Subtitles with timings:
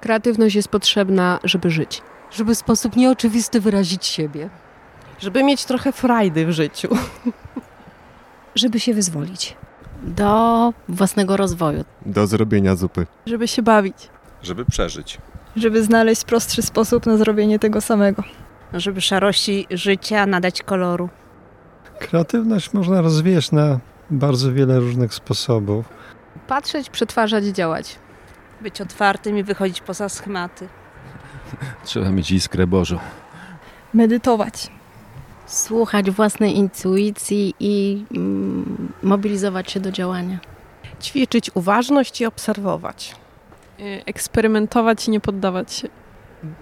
[0.00, 2.02] Kreatywność jest potrzebna, żeby żyć.
[2.30, 4.50] Żeby w sposób nieoczywisty wyrazić siebie.
[5.18, 6.88] Żeby mieć trochę frajdy w życiu.
[8.54, 9.56] Żeby się wyzwolić.
[10.02, 11.84] Do własnego rozwoju.
[12.06, 13.06] Do zrobienia zupy.
[13.26, 14.10] Żeby się bawić.
[14.42, 15.18] Żeby przeżyć.
[15.56, 18.22] Żeby znaleźć prostszy sposób na zrobienie tego samego.
[18.72, 21.08] Żeby szarości życia nadać koloru.
[21.98, 25.86] Kreatywność można rozwijać na bardzo wiele różnych sposobów.
[26.48, 27.98] Patrzeć, przetwarzać, działać.
[28.60, 30.68] Być otwartym i wychodzić poza schematy.
[31.84, 32.98] Trzeba mieć iskrę Bożą.
[33.94, 34.70] Medytować.
[35.46, 40.38] Słuchać własnej intuicji i mm, mobilizować się do działania.
[41.02, 43.16] Ćwiczyć uważność i obserwować.
[44.06, 45.88] Eksperymentować i nie poddawać się.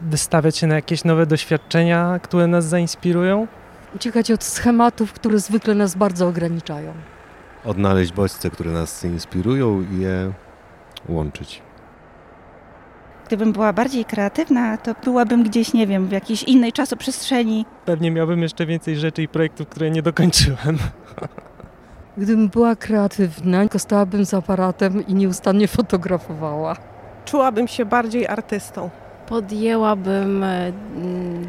[0.00, 3.46] Wystawiać się na jakieś nowe doświadczenia, które nas zainspirują.
[3.94, 6.94] Uciekać od schematów, które zwykle nas bardzo ograniczają.
[7.64, 10.32] Odnaleźć bodźce, które nas inspirują i je
[11.08, 11.62] łączyć.
[13.34, 17.66] Gdybym była bardziej kreatywna, to byłabym gdzieś, nie wiem, w jakiejś innej czasoprzestrzeni.
[17.84, 20.78] Pewnie miałbym jeszcze więcej rzeczy i projektów, które nie dokończyłem.
[22.16, 26.76] Gdybym była kreatywna, stałabym z aparatem i nieustannie fotografowała.
[27.24, 28.90] Czułabym się bardziej artystą.
[29.28, 30.44] Podjęłabym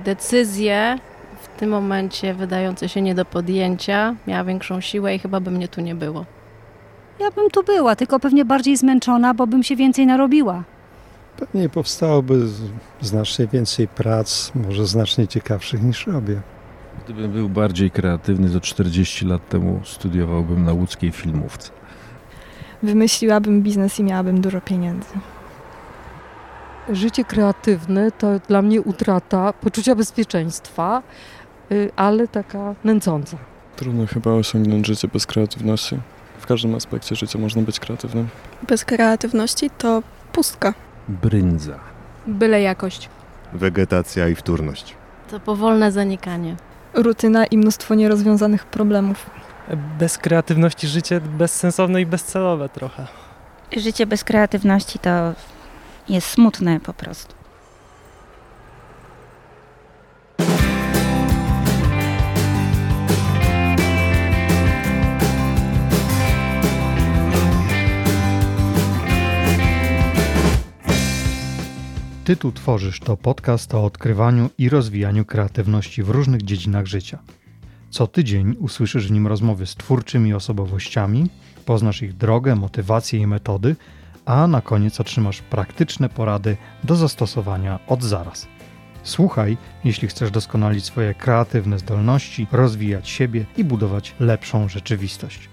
[0.06, 1.00] decyzje
[1.42, 4.16] w tym momencie wydające się nie do podjęcia.
[4.28, 6.26] Miała większą siłę i chyba by mnie tu nie było.
[7.20, 10.64] Ja bym tu była, tylko pewnie bardziej zmęczona, bo bym się więcej narobiła.
[11.38, 12.48] Pewnie powstałoby
[13.02, 16.42] znacznie więcej prac, może znacznie ciekawszych niż robię.
[17.06, 21.70] Gdybym był bardziej kreatywny, to 40 lat temu studiowałbym na łódzkiej filmówce.
[22.84, 25.10] Wymyśliłabym biznes i miałabym dużo pieniędzy.
[26.90, 31.04] Życie kreatywne to dla mnie utrata poczucia bezpieczeństwa,
[31.96, 33.38] ale taka nęcąca.
[33.76, 35.98] Trudno chyba osiągnąć życie bez kreatywności.
[36.40, 38.28] W każdym aspekcie życia można być kreatywnym.
[38.68, 40.74] Bez kreatywności to pustka.
[41.10, 41.80] Bryndza.
[42.28, 43.10] Byle jakość.
[43.54, 44.96] Wegetacja i wtórność.
[45.30, 46.56] To powolne zanikanie.
[46.94, 49.30] Rutyna i mnóstwo nierozwiązanych problemów.
[50.00, 53.08] Bez kreatywności życie bezsensowne i bezcelowe trochę.
[53.78, 55.10] Życie bez kreatywności to
[56.10, 57.45] jest smutne po prostu.
[72.26, 77.20] Ty tu tworzysz to podcast o odkrywaniu i rozwijaniu kreatywności w różnych dziedzinach życia.
[77.90, 81.30] Co tydzień usłyszysz w nim rozmowy z twórczymi osobowościami,
[81.66, 83.76] poznasz ich drogę, motywacje i metody,
[84.26, 88.48] a na koniec otrzymasz praktyczne porady do zastosowania od zaraz.
[89.04, 95.50] Słuchaj, jeśli chcesz doskonalić swoje kreatywne zdolności, rozwijać siebie i budować lepszą rzeczywistość.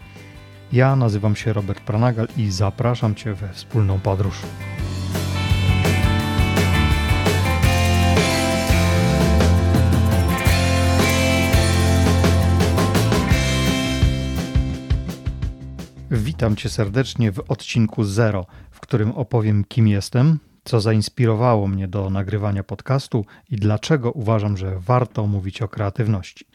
[0.72, 4.37] Ja nazywam się Robert Pranagal i zapraszam Cię we wspólną podróż.
[16.42, 22.10] Witam Cię serdecznie w odcinku Zero, w którym opowiem, kim jestem, co zainspirowało mnie do
[22.10, 26.47] nagrywania podcastu i dlaczego uważam, że warto mówić o kreatywności.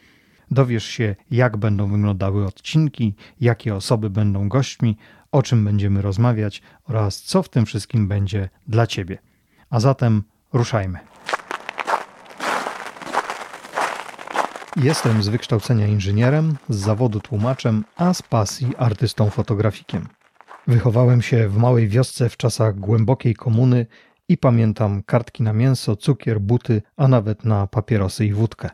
[0.50, 4.96] Dowiesz się, jak będą wyglądały odcinki, jakie osoby będą gośćmi,
[5.32, 9.18] o czym będziemy rozmawiać oraz co w tym wszystkim będzie dla Ciebie.
[9.70, 10.22] A zatem
[10.52, 10.98] ruszajmy.
[14.82, 20.08] Jestem z wykształcenia inżynierem, z zawodu tłumaczem, a z pasji artystą fotografikiem.
[20.66, 23.86] Wychowałem się w małej wiosce w czasach głębokiej komuny
[24.28, 28.70] i pamiętam kartki na mięso, cukier, buty, a nawet na papierosy i wódkę.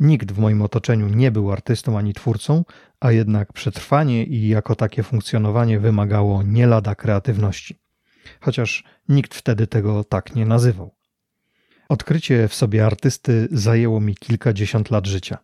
[0.00, 2.64] Nikt w moim otoczeniu nie był artystą ani twórcą,
[3.00, 7.78] a jednak przetrwanie i jako takie funkcjonowanie wymagało nie lada kreatywności.
[8.40, 10.94] Chociaż nikt wtedy tego tak nie nazywał.
[11.88, 15.38] Odkrycie w sobie artysty zajęło mi kilkadziesiąt lat życia.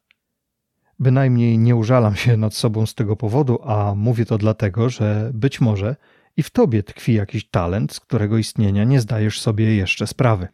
[0.99, 5.61] Bynajmniej nie użalam się nad sobą z tego powodu, a mówię to dlatego, że być
[5.61, 5.97] może
[6.37, 10.49] i w tobie tkwi jakiś talent, z którego istnienia nie zdajesz sobie jeszcze sprawy.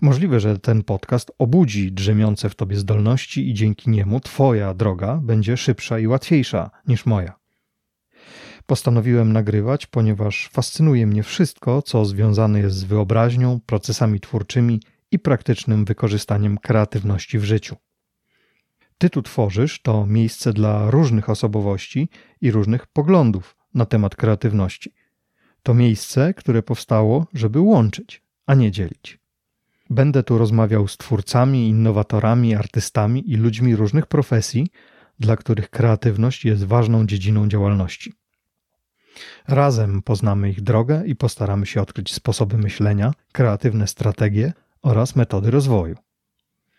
[0.00, 5.56] Możliwe, że ten podcast obudzi drzemiące w tobie zdolności i dzięki niemu twoja droga będzie
[5.56, 7.45] szybsza i łatwiejsza niż moja.
[8.66, 14.80] Postanowiłem nagrywać, ponieważ fascynuje mnie wszystko, co związane jest z wyobraźnią, procesami twórczymi
[15.10, 17.76] i praktycznym wykorzystaniem kreatywności w życiu.
[18.98, 22.08] Ty tu tworzysz to miejsce dla różnych osobowości
[22.40, 24.94] i różnych poglądów na temat kreatywności.
[25.62, 29.18] To miejsce, które powstało, żeby łączyć, a nie dzielić.
[29.90, 34.66] Będę tu rozmawiał z twórcami, innowatorami, artystami i ludźmi różnych profesji,
[35.18, 38.12] dla których kreatywność jest ważną dziedziną działalności.
[39.48, 44.52] Razem poznamy ich drogę i postaramy się odkryć sposoby myślenia, kreatywne strategie
[44.82, 45.96] oraz metody rozwoju.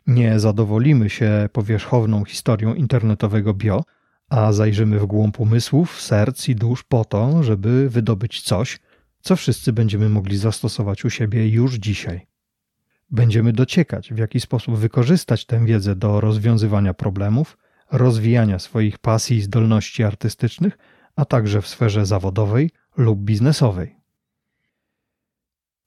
[0.08, 3.84] Nie zadowolimy się powierzchowną historią internetowego bio,
[4.30, 8.80] a zajrzymy w głąb umysłów, serc i dusz po to, żeby wydobyć coś,
[9.22, 12.28] co wszyscy będziemy mogli zastosować u siebie już dzisiaj.
[13.12, 17.58] Będziemy dociekać, w jaki sposób wykorzystać tę wiedzę do rozwiązywania problemów,
[17.92, 20.78] rozwijania swoich pasji i zdolności artystycznych,
[21.18, 23.96] a także w sferze zawodowej lub biznesowej.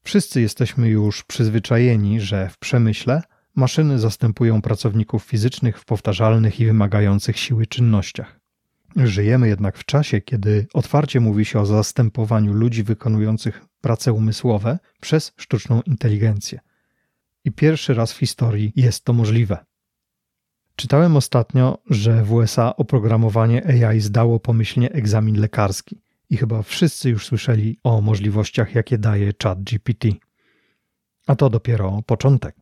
[0.03, 3.23] Wszyscy jesteśmy już przyzwyczajeni, że w przemyśle
[3.55, 8.41] maszyny zastępują pracowników fizycznych w powtarzalnych i wymagających siły czynnościach.
[8.97, 15.33] Żyjemy jednak w czasie, kiedy otwarcie mówi się o zastępowaniu ludzi wykonujących prace umysłowe przez
[15.37, 16.61] sztuczną inteligencję.
[17.45, 19.65] I pierwszy raz w historii jest to możliwe.
[20.81, 27.27] Czytałem ostatnio, że w USA oprogramowanie AI zdało pomyślnie egzamin lekarski i chyba wszyscy już
[27.27, 30.09] słyszeli o możliwościach, jakie daje ChatGPT.
[31.27, 32.57] A to dopiero początek.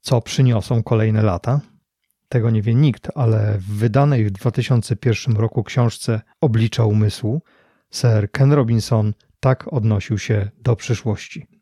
[0.00, 1.60] Co przyniosą kolejne lata?
[2.28, 7.42] Tego nie wie nikt, ale w wydanej w 2001 roku książce Oblicza umysłu
[7.90, 11.57] Sir Ken Robinson tak odnosił się do przyszłości.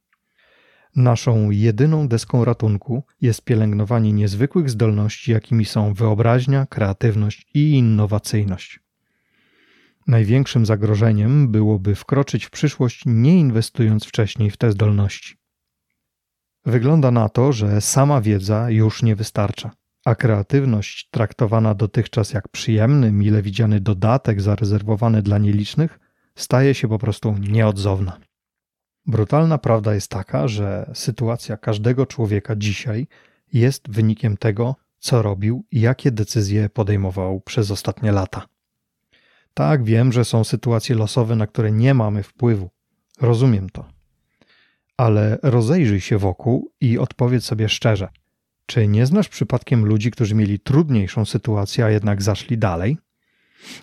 [0.97, 8.81] Naszą jedyną deską ratunku jest pielęgnowanie niezwykłych zdolności, jakimi są wyobraźnia, kreatywność i innowacyjność.
[10.07, 15.37] Największym zagrożeniem byłoby wkroczyć w przyszłość, nie inwestując wcześniej w te zdolności.
[16.67, 19.71] Wygląda na to, że sama wiedza już nie wystarcza,
[20.05, 25.99] a kreatywność traktowana dotychczas jak przyjemny, mile widziany dodatek zarezerwowany dla nielicznych,
[26.35, 28.26] staje się po prostu nieodzowna.
[29.07, 33.07] Brutalna prawda jest taka, że sytuacja każdego człowieka dzisiaj
[33.53, 38.47] jest wynikiem tego, co robił i jakie decyzje podejmował przez ostatnie lata.
[39.55, 42.71] Tak, wiem, że są sytuacje losowe, na które nie mamy wpływu.
[43.21, 43.85] Rozumiem to.
[44.97, 48.09] Ale rozejrzyj się wokół i odpowiedz sobie szczerze:
[48.67, 52.99] czy nie znasz przypadkiem ludzi, którzy mieli trudniejszą sytuację, a jednak zaszli dalej?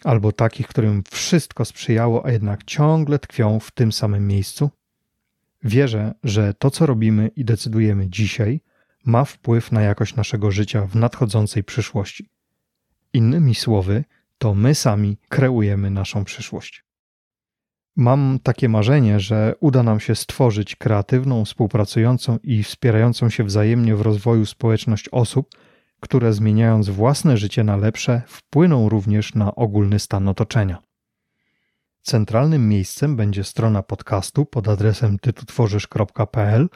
[0.03, 4.69] Albo takich, którym wszystko sprzyjało, a jednak ciągle tkwią w tym samym miejscu?
[5.63, 8.61] Wierzę, że to, co robimy i decydujemy dzisiaj,
[9.05, 12.29] ma wpływ na jakość naszego życia w nadchodzącej przyszłości.
[13.13, 14.03] Innymi słowy,
[14.37, 16.83] to my sami kreujemy naszą przyszłość.
[17.95, 24.01] Mam takie marzenie, że uda nam się stworzyć kreatywną, współpracującą i wspierającą się wzajemnie w
[24.01, 25.49] rozwoju społeczność osób,
[25.99, 30.92] które zmieniając własne życie na lepsze, wpłyną również na ogólny stan otoczenia.
[32.03, 36.69] Centralnym miejscem będzie strona podcastu pod adresem tytutworzysz.pl,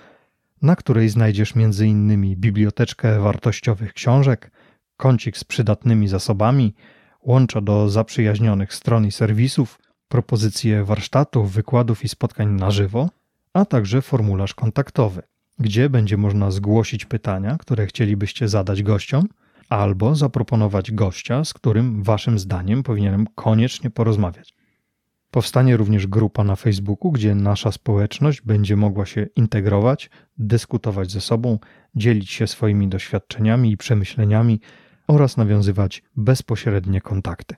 [0.61, 2.35] na której znajdziesz m.in.
[2.35, 4.51] biblioteczkę wartościowych książek,
[4.97, 6.75] kącik z przydatnymi zasobami,
[7.21, 13.09] łącza do zaprzyjaźnionych stron i serwisów, propozycje warsztatów, wykładów i spotkań na żywo,
[13.53, 15.21] a także formularz kontaktowy,
[15.59, 19.27] gdzie będzie można zgłosić pytania, które chcielibyście zadać gościom,
[19.69, 24.56] albo zaproponować gościa, z którym waszym zdaniem powinienem koniecznie porozmawiać.
[25.37, 31.59] Powstanie również grupa na Facebooku, gdzie nasza społeczność będzie mogła się integrować, dyskutować ze sobą,
[31.95, 34.59] dzielić się swoimi doświadczeniami i przemyśleniami
[35.07, 37.55] oraz nawiązywać bezpośrednie kontakty.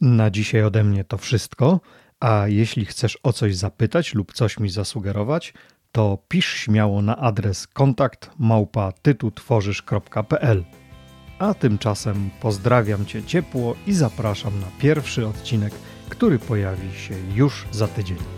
[0.00, 1.80] Na dzisiaj ode mnie to wszystko,
[2.20, 5.54] a jeśli chcesz o coś zapytać lub coś mi zasugerować,
[5.92, 10.64] to pisz śmiało na adres kontakt małpa tytutworzysz.pl.
[11.38, 15.72] A tymczasem pozdrawiam Cię ciepło i zapraszam na pierwszy odcinek,
[16.08, 18.37] który pojawi się już za tydzień.